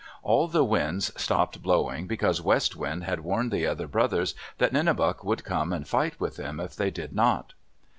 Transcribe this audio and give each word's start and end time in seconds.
All 0.23 0.47
the 0.47 0.63
winds 0.65 1.13
stopped 1.15 1.61
blowing, 1.61 2.07
because 2.07 2.41
West 2.41 2.75
Wind 2.75 3.03
had 3.03 3.19
warned 3.19 3.51
the 3.51 3.67
other 3.67 3.87
brothers 3.87 4.33
that 4.57 4.73
Nenebuc 4.73 5.23
would 5.23 5.43
come 5.43 5.71
and 5.71 5.87
fight 5.87 6.19
with 6.19 6.37
them 6.37 6.59
if 6.59 6.75
they 6.75 6.89
did 6.89 7.13
not. 7.13 7.53